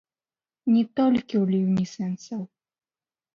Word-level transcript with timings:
Не 0.75 0.79
толькі 0.99 1.35
ў 1.41 1.43
ліўні 1.51 1.85
сэнсаў. 1.93 2.41